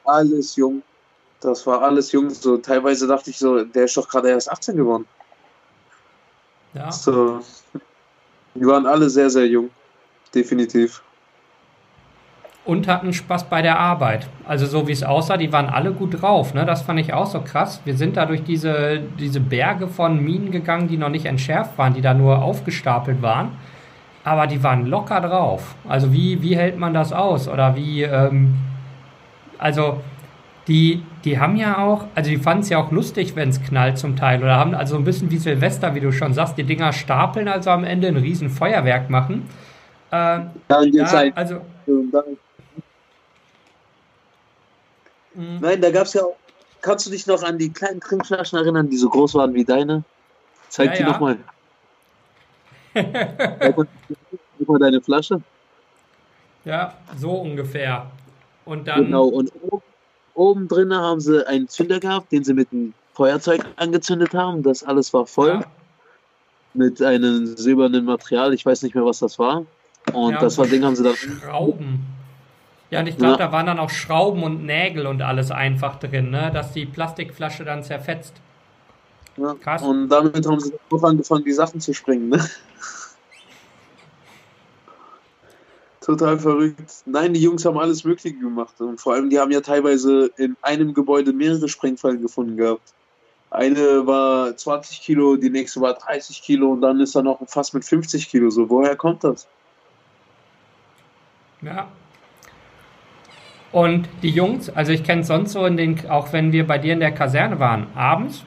[0.04, 0.82] Alles jung.
[1.40, 2.30] Das war alles jung.
[2.30, 5.06] So teilweise dachte ich so, der ist doch gerade erst 18 geworden.
[6.74, 6.92] Ja.
[6.92, 7.40] So.
[8.54, 9.70] Die waren alle sehr, sehr jung.
[10.34, 11.02] Definitiv
[12.64, 14.28] und hatten Spaß bei der Arbeit.
[14.46, 16.54] Also so wie es aussah, die waren alle gut drauf.
[16.54, 16.66] Ne?
[16.66, 17.80] Das fand ich auch so krass.
[17.84, 21.94] Wir sind da durch diese, diese Berge von Minen gegangen, die noch nicht entschärft waren,
[21.94, 23.52] die da nur aufgestapelt waren.
[24.24, 25.74] Aber die waren locker drauf.
[25.88, 27.48] Also wie, wie hält man das aus?
[27.48, 28.54] Oder wie, ähm,
[29.58, 30.00] also
[30.68, 33.96] die, die haben ja auch, also die fanden es ja auch lustig, wenn es knallt
[33.96, 34.42] zum Teil.
[34.42, 37.70] Oder haben also ein bisschen wie Silvester, wie du schon sagst, die Dinger stapeln, also
[37.70, 39.48] am Ende ein riesen Feuerwerk machen.
[40.12, 40.50] Äh, ja,
[40.92, 41.62] ja, also.
[45.34, 46.36] Nein, da gab es ja auch.
[46.82, 50.02] Kannst du dich noch an die kleinen Trinkflaschen erinnern, die so groß waren wie deine?
[50.70, 51.08] Zeig ja, die ja.
[51.08, 51.38] nochmal.
[52.94, 53.88] Guck
[54.68, 55.42] mal deine Flasche.
[56.64, 58.10] Ja, so ungefähr.
[58.64, 59.04] Und dann.
[59.04, 59.82] Genau, und oben,
[60.34, 64.62] oben drin haben sie einen Zünder gehabt, den sie mit einem Feuerzeug angezündet haben.
[64.62, 65.60] Das alles war voll.
[65.60, 65.64] Ja.
[66.72, 68.54] Mit einem silbernen Material.
[68.54, 69.66] Ich weiß nicht mehr, was das war.
[70.12, 71.14] Und ja, das war Ding haben sie dann.
[71.14, 72.06] Schrauben.
[72.90, 73.38] Ja, und ich glaube, ja.
[73.38, 76.50] da waren dann auch Schrauben und Nägel und alles einfach drin, ne?
[76.52, 78.34] dass die Plastikflasche dann zerfetzt.
[79.36, 79.54] Ja.
[79.54, 79.82] Krass.
[79.82, 82.30] Und damit haben sie auch angefangen, die Sachen zu springen.
[82.30, 82.44] Ne?
[86.00, 87.02] Total verrückt.
[87.06, 88.80] Nein, die Jungs haben alles Mögliche gemacht.
[88.80, 92.92] Und vor allem, die haben ja teilweise in einem Gebäude mehrere Sprengfallen gefunden gehabt.
[93.50, 97.74] Eine war 20 Kilo, die nächste war 30 Kilo und dann ist da noch fast
[97.74, 98.50] mit 50 Kilo.
[98.50, 99.46] So, woher kommt das?
[101.60, 101.88] Ja.
[103.72, 106.78] Und die Jungs, also ich kenne es sonst so in den, auch wenn wir bei
[106.78, 108.44] dir in der Kaserne waren, abends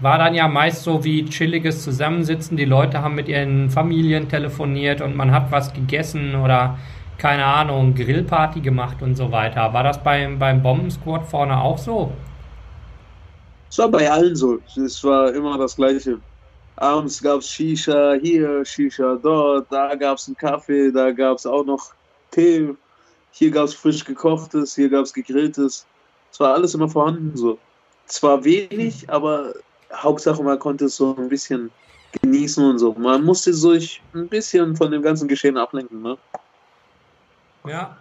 [0.00, 2.56] war dann ja meist so wie chilliges Zusammensitzen.
[2.56, 6.78] Die Leute haben mit ihren Familien telefoniert und man hat was gegessen oder
[7.18, 9.72] keine Ahnung, Grillparty gemacht und so weiter.
[9.72, 12.10] War das beim, beim Bombensquad vorne auch so?
[13.70, 14.58] Es war bei allen so.
[14.76, 16.18] Es war immer das Gleiche.
[16.76, 21.46] Abends gab es Shisha hier, Shisha dort, da gab es einen Kaffee, da gab es
[21.46, 21.92] auch noch
[22.32, 22.74] Tee.
[23.32, 25.86] Hier gab es frisch gekochtes, hier gab es gegrilltes.
[26.30, 27.58] Es war alles immer vorhanden so.
[28.06, 29.54] Zwar wenig, aber
[29.92, 31.70] Hauptsache man konnte es so ein bisschen
[32.20, 32.92] genießen und so.
[32.94, 36.18] Man musste sich ein bisschen von dem ganzen Geschehen ablenken, ne?
[37.66, 37.96] Ja.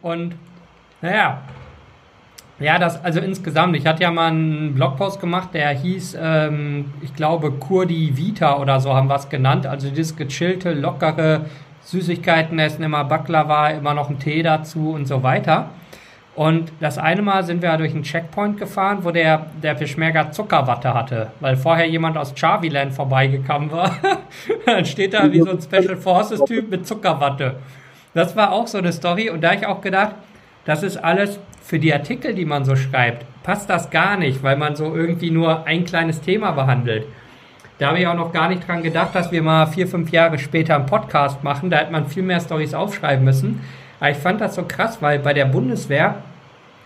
[0.00, 0.34] Und
[1.00, 1.42] naja,
[2.62, 7.14] ja, das, also insgesamt, ich hatte ja mal einen Blogpost gemacht, der hieß, ähm, ich
[7.14, 9.66] glaube, Kurdi Vita oder so haben wir es genannt.
[9.66, 11.46] Also dieses gechillte, lockere
[11.84, 15.70] Süßigkeiten essen, immer Baklava, immer noch ein Tee dazu und so weiter.
[16.34, 20.94] Und das eine Mal sind wir durch einen Checkpoint gefahren, wo der, der Peschmerga Zuckerwatte
[20.94, 23.96] hatte, weil vorher jemand aus Charviland vorbeigekommen war.
[24.66, 27.56] Dann steht da wie so ein Special Forces Typ mit Zuckerwatte.
[28.14, 30.14] Das war auch so eine Story und da habe ich auch gedacht,
[30.64, 34.56] das ist alles für die Artikel, die man so schreibt, passt das gar nicht, weil
[34.56, 37.06] man so irgendwie nur ein kleines Thema behandelt.
[37.78, 40.38] Da habe ich auch noch gar nicht dran gedacht, dass wir mal vier, fünf Jahre
[40.38, 41.68] später einen Podcast machen.
[41.68, 43.60] Da hätte man viel mehr Stories aufschreiben müssen.
[43.98, 46.16] Aber ich fand das so krass, weil bei der Bundeswehr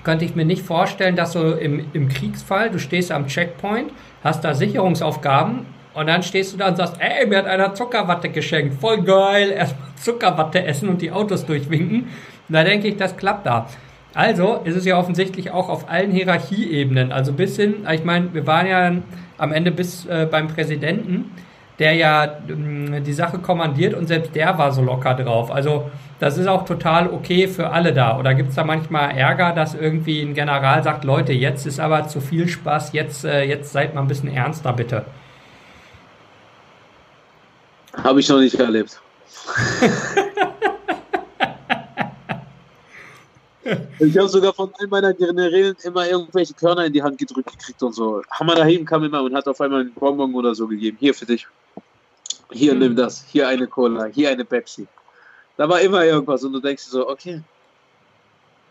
[0.04, 3.90] könnte ich mir nicht vorstellen, dass so im, im Kriegsfall, du stehst am Checkpoint,
[4.22, 8.28] hast da Sicherungsaufgaben und dann stehst du da und sagst, ey, mir hat einer Zuckerwatte
[8.28, 12.08] geschenkt, voll geil, erstmal Zuckerwatte essen und die Autos durchwinken.
[12.48, 13.68] Da denke ich, das klappt da.
[14.14, 18.46] Also ist es ja offensichtlich auch auf allen Hierarchieebenen, also bis hin, ich meine, wir
[18.46, 18.92] waren ja
[19.36, 21.30] am Ende bis äh, beim Präsidenten,
[21.78, 25.50] der ja ähm, die Sache kommandiert und selbst der war so locker drauf.
[25.50, 28.18] Also das ist auch total okay für alle da.
[28.18, 32.08] Oder gibt es da manchmal Ärger, dass irgendwie ein General sagt, Leute, jetzt ist aber
[32.08, 35.04] zu viel Spaß, jetzt, äh, jetzt seid mal ein bisschen ernster, bitte.
[38.02, 39.00] Habe ich noch nicht erlebt.
[43.98, 47.82] ich habe sogar von einem meiner Generälen immer irgendwelche Körner in die Hand gedrückt gekriegt
[47.82, 48.22] und so.
[48.30, 50.96] Hammer daheim kam immer und hat auf einmal einen Bonbon oder so gegeben.
[51.00, 51.46] Hier für dich.
[52.50, 52.80] Hier, mhm.
[52.80, 53.24] nimm das.
[53.28, 54.06] Hier eine Cola.
[54.06, 54.86] Hier eine Pepsi.
[55.56, 57.42] Da war immer irgendwas und du denkst dir so, okay,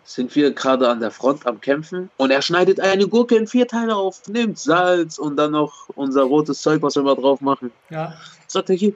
[0.03, 3.67] sind wir gerade an der Front am Kämpfen und er schneidet eine Gurke in vier
[3.67, 7.71] Teile auf, nimmt Salz und dann noch unser rotes Zeug, was wir mal drauf machen.
[7.89, 8.13] Ja.
[8.47, 8.93] Sagt er hier,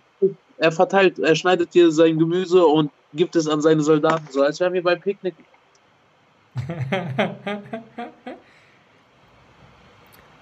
[0.60, 4.60] er verteilt, er schneidet hier sein Gemüse und gibt es an seine Soldaten, so als
[4.60, 5.34] wären wir beim Picknick.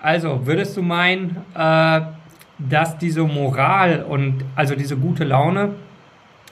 [0.02, 2.02] also, würdest du meinen, äh,
[2.60, 5.76] dass diese Moral und also diese gute Laune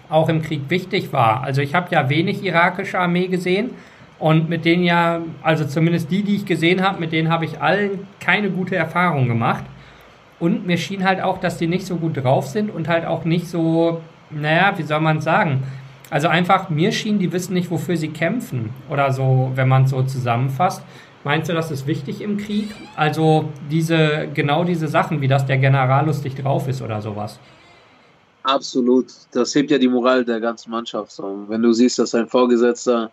[0.09, 1.43] auch im Krieg wichtig war.
[1.43, 3.71] Also ich habe ja wenig irakische Armee gesehen
[4.19, 7.61] und mit denen ja, also zumindest die, die ich gesehen habe, mit denen habe ich
[7.61, 9.63] allen keine gute Erfahrung gemacht.
[10.39, 13.25] Und mir schien halt auch, dass die nicht so gut drauf sind und halt auch
[13.25, 15.63] nicht so, naja, wie soll man sagen?
[16.15, 18.73] Also einfach, mir schien, die wissen nicht, wofür sie kämpfen.
[18.89, 20.81] Oder so, wenn man es so zusammenfasst.
[21.25, 22.73] Meinst du, das ist wichtig im Krieg?
[22.95, 27.37] Also diese, genau diese Sachen, wie das der General lustig drauf ist oder sowas.
[28.43, 29.07] Absolut.
[29.33, 31.11] Das hebt ja die Moral der ganzen Mannschaft.
[31.11, 31.43] So.
[31.49, 33.11] Wenn du siehst, dass ein Vorgesetzter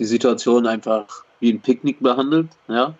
[0.00, 1.06] die Situation einfach
[1.38, 2.94] wie ein Picknick behandelt, ja,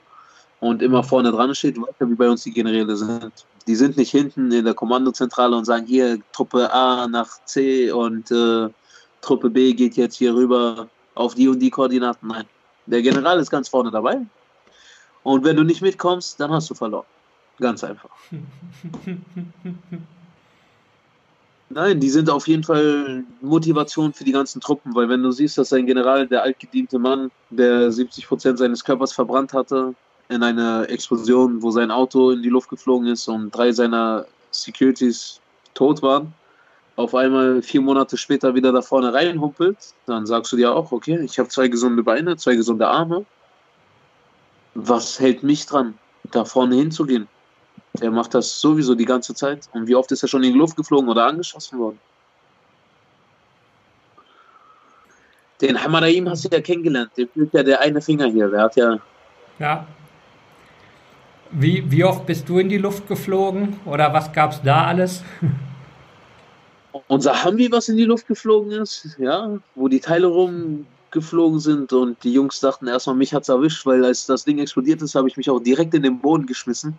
[0.61, 3.33] und immer vorne dran steht, wie bei uns die Generäle sind.
[3.67, 8.31] Die sind nicht hinten in der Kommandozentrale und sagen, hier, Truppe A nach C und
[8.31, 8.69] äh,
[9.21, 12.29] Truppe B geht jetzt hier rüber auf die und die Koordinaten.
[12.29, 12.47] Nein.
[12.87, 14.21] Der General ist ganz vorne dabei.
[15.23, 17.07] Und wenn du nicht mitkommst, dann hast du verloren.
[17.59, 18.11] Ganz einfach.
[21.73, 25.57] Nein, die sind auf jeden Fall Motivation für die ganzen Truppen, weil wenn du siehst,
[25.57, 29.95] dass ein General, der altgediente Mann, der 70 Prozent seines Körpers verbrannt hatte,
[30.29, 35.41] in einer Explosion, wo sein Auto in die Luft geflogen ist und drei seiner Securities
[35.75, 36.35] tot waren,
[37.01, 41.19] auf einmal vier Monate später wieder da vorne reinhumpelt, dann sagst du dir auch, okay,
[41.25, 43.25] ich habe zwei gesunde Beine, zwei gesunde Arme.
[44.75, 45.95] Was hält mich dran,
[46.31, 47.27] da vorne hinzugehen?
[48.01, 49.69] Der macht das sowieso die ganze Zeit.
[49.73, 51.99] Und wie oft ist er schon in die Luft geflogen oder angeschossen worden?
[55.61, 57.11] Den Hamadaim hast du ja kennengelernt.
[57.17, 58.49] Den fühlt ja der eine Finger hier.
[58.49, 58.99] Der hat ja.
[59.59, 59.87] Ja.
[61.51, 63.81] Wie, wie oft bist du in die Luft geflogen?
[63.85, 65.25] Oder was gab es da alles?
[67.09, 72.23] Unser Hambi, was in die Luft geflogen ist, ja, wo die Teile rumgeflogen sind und
[72.25, 75.29] die Jungs dachten erstmal, mich hat es erwischt, weil als das Ding explodiert ist, habe
[75.29, 76.99] ich mich auch direkt in den Boden geschmissen.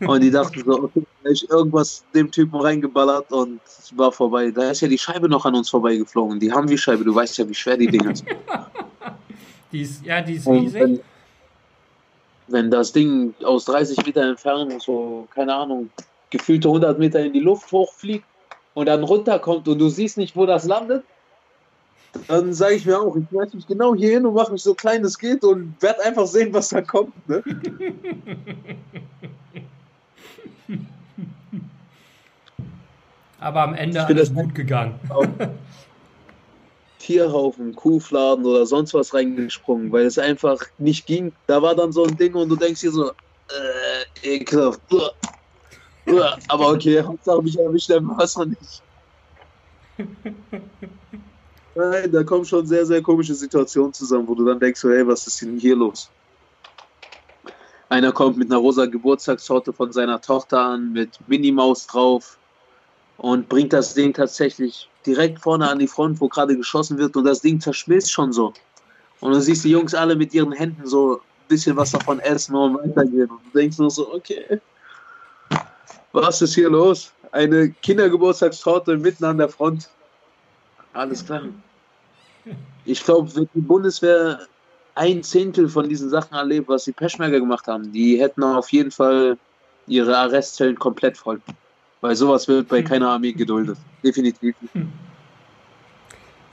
[0.00, 4.50] Und die dachten so, okay, ich irgendwas dem Typen reingeballert und es war vorbei.
[4.50, 6.40] Da ist ja die Scheibe noch an uns vorbeigeflogen.
[6.40, 8.28] Die haben wir Scheibe, du weißt ja, wie schwer die Dinger sind.
[9.72, 10.74] die ist, ja, die ist riesig.
[10.74, 11.00] Wenn,
[12.48, 15.90] wenn, das Ding aus 30 Meter Entfernung so, keine Ahnung,
[16.30, 18.26] gefühlte 100 Meter in die Luft hochfliegt
[18.74, 21.04] und dann runterkommt und du siehst nicht, wo das landet,
[22.28, 24.74] dann sage ich mir auch, ich schmeiß mich genau hier hin und mache mich so
[24.74, 27.28] klein es geht und werde einfach sehen, was da kommt.
[27.28, 27.42] Ne?
[33.40, 34.94] Aber am Ende alles gut gegangen.
[36.98, 41.32] Tierhaufen, Kuhfladen oder sonst was reingesprungen, weil es einfach nicht ging.
[41.48, 43.14] Da war dann so ein Ding und du denkst dir so, äh,
[44.22, 44.80] ekelhaft.
[46.48, 48.82] Aber okay, Hauptsache mich erwischt der Wasser nicht.
[51.74, 55.26] Nein, da kommen schon sehr, sehr komische Situationen zusammen, wo du dann denkst, hey, was
[55.26, 56.10] ist denn hier los?
[57.88, 62.38] Einer kommt mit einer rosa Geburtstagstorte von seiner Tochter an, mit Minnie Maus drauf
[63.18, 67.24] und bringt das Ding tatsächlich direkt vorne an die Front, wo gerade geschossen wird und
[67.24, 68.52] das Ding zerschmilzt schon so.
[69.20, 72.54] Und du siehst die Jungs alle mit ihren Händen so ein bisschen was davon essen
[72.56, 73.30] und weitergehen.
[73.30, 74.60] Und du denkst nur so, okay,
[76.12, 77.12] was ist hier los?
[77.32, 79.88] Eine Kindergeburtstagstorte mitten an der Front.
[80.92, 81.42] Alles klar.
[82.84, 84.40] Ich glaube, wenn die Bundeswehr
[84.94, 88.90] ein Zehntel von diesen Sachen erlebt, was die Peschmerger gemacht haben, die hätten auf jeden
[88.90, 89.38] Fall
[89.86, 91.40] ihre Arrestzellen komplett voll.
[92.02, 93.78] Weil sowas wird bei keiner Armee geduldet.
[94.04, 94.54] Definitiv.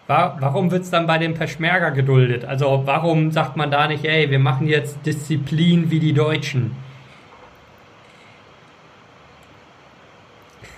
[0.07, 2.45] Warum wird es dann bei den Peschmerga geduldet?
[2.45, 6.71] Also warum sagt man da nicht, ey, wir machen jetzt Disziplin wie die Deutschen?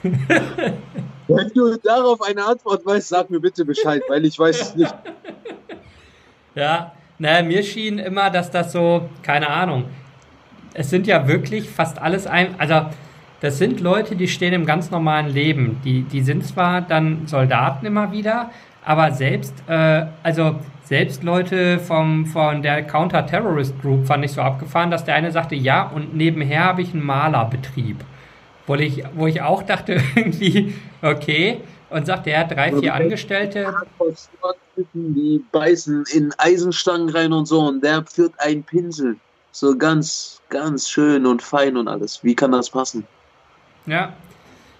[1.27, 4.93] Wenn du darauf eine Antwort weißt, sag mir bitte Bescheid, weil ich weiß es nicht.
[6.55, 9.85] Ja, naja, mir schien immer, dass das so, keine Ahnung,
[10.73, 12.87] es sind ja wirklich fast alles ein, also
[13.41, 15.81] das sind Leute, die stehen im ganz normalen Leben.
[15.83, 18.51] Die, die sind zwar dann Soldaten immer wieder,
[18.83, 24.91] aber selbst, äh, also selbst Leute vom, von der Counter-Terrorist Group fand ich so abgefahren,
[24.91, 28.03] dass der eine sagte, ja, und nebenher habe ich einen Malerbetrieb.
[28.71, 33.67] Wo ich, wo ich auch dachte, irgendwie, okay, und sagt, er hat drei, vier Angestellte.
[34.93, 39.17] Die beißen in Eisenstangen rein und so und der führt einen Pinsel.
[39.51, 42.23] So ganz, ganz schön und fein und alles.
[42.23, 43.05] Wie kann das passen?
[43.88, 44.13] Ja,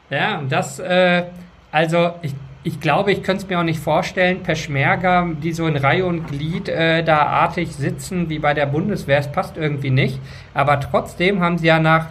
[0.10, 1.26] ja, das, äh,
[1.74, 5.76] also ich, ich glaube, ich könnte es mir auch nicht vorstellen, Peschmerga, die so in
[5.76, 10.18] Reihe und Glied äh, da artig sitzen wie bei der Bundeswehr, es passt irgendwie nicht.
[10.54, 12.08] Aber trotzdem haben sie ja nach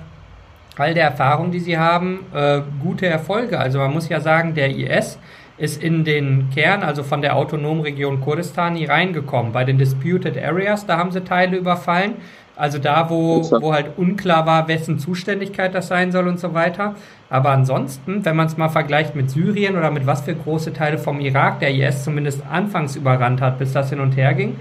[0.77, 3.59] all der Erfahrung, die sie haben, äh, gute Erfolge.
[3.59, 5.19] Also man muss ja sagen, der IS
[5.59, 9.53] ist in den Kern, also von der autonomen Region Kurdistan, nie reingekommen.
[9.53, 12.15] Bei den Disputed Areas, da haben sie Teile überfallen.
[12.57, 16.95] Also da, wo, wo halt unklar war, wessen Zuständigkeit das sein soll und so weiter.
[17.31, 20.99] Aber ansonsten, wenn man es mal vergleicht mit Syrien oder mit was für große Teile
[20.99, 24.57] vom Irak der IS zumindest anfangs überrannt hat, bis das hin und her ging,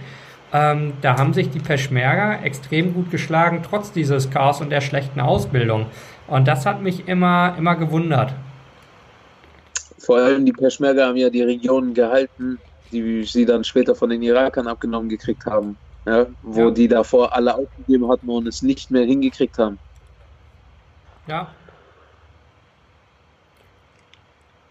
[0.51, 5.19] ähm, da haben sich die Peschmerga extrem gut geschlagen, trotz dieses Chaos und der schlechten
[5.19, 5.85] Ausbildung.
[6.27, 8.33] Und das hat mich immer, immer gewundert.
[9.99, 12.59] Vor allem die Peschmerga haben ja die Regionen gehalten,
[12.91, 15.77] die sie dann später von den Irakern abgenommen gekriegt haben.
[16.05, 16.71] Ja, wo ja.
[16.71, 19.77] die davor alle aufgegeben hatten und es nicht mehr hingekriegt haben.
[21.27, 21.51] Ja.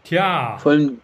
[0.05, 0.57] Tja.
[0.59, 1.01] Vor allem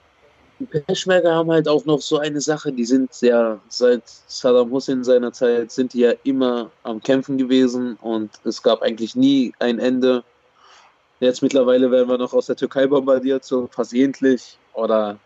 [0.73, 5.05] die Peschmerga haben halt auch noch so eine Sache, die sind ja seit Saddam Hussein
[5.05, 9.79] seiner Zeit sind die ja immer am Kämpfen gewesen und es gab eigentlich nie ein
[9.79, 10.25] Ende.
[11.21, 15.19] Jetzt mittlerweile werden wir noch aus der Türkei bombardiert, so versehentlich oder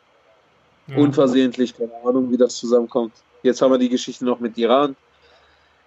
[0.87, 0.97] ja.
[0.97, 3.13] unversehentlich, keine Ahnung, wie das zusammenkommt.
[3.43, 4.97] Jetzt haben wir die Geschichte noch mit Iran.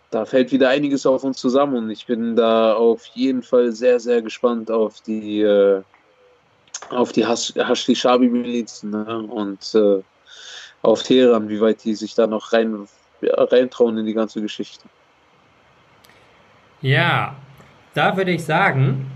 [0.10, 4.00] Da fällt wieder einiges auf uns zusammen und ich bin da auf jeden Fall sehr,
[4.00, 5.82] sehr gespannt auf die, äh,
[6.90, 9.20] auf die Hashti-Shabi-Milizen ne?
[9.20, 10.02] und äh,
[10.82, 12.88] auf Teheran, wie weit die sich da noch rein,
[13.22, 14.86] ja, reintrauen in die ganze Geschichte.
[16.82, 17.36] Ja,
[17.94, 19.12] da würde ich sagen,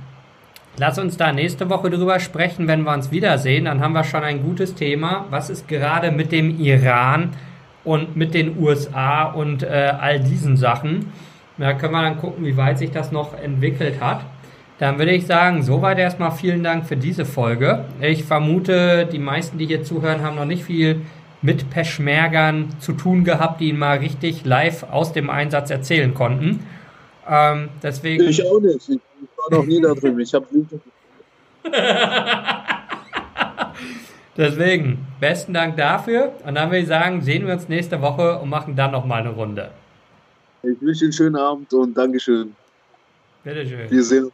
[0.78, 3.66] lass uns da nächste Woche drüber sprechen, wenn wir uns wiedersehen.
[3.66, 5.26] Dann haben wir schon ein gutes Thema.
[5.32, 7.34] Was ist gerade mit dem Iran
[7.84, 11.11] und mit den USA und äh, all diesen Sachen?
[11.57, 14.22] Da können wir dann gucken, wie weit sich das noch entwickelt hat.
[14.78, 17.86] Dann würde ich sagen, soweit erstmal vielen Dank für diese Folge.
[18.01, 21.01] Ich vermute, die meisten, die hier zuhören, haben noch nicht viel
[21.41, 26.65] mit Peschmergern zu tun gehabt, die ihn mal richtig live aus dem Einsatz erzählen konnten.
[27.30, 28.23] Ähm, deswegen.
[28.23, 28.89] Ich auch nicht.
[28.89, 28.99] Ich
[29.38, 30.19] war noch nie da drüben.
[30.19, 30.45] Ich habe
[34.38, 36.34] Deswegen, besten Dank dafür.
[36.45, 39.30] Und dann würde ich sagen, sehen wir uns nächste Woche und machen dann nochmal eine
[39.30, 39.71] Runde.
[40.63, 42.53] Ich wünsche einen schönen Abend und Dankeschön.
[43.43, 43.89] Bitteschön.
[43.89, 44.34] Wir sehen uns.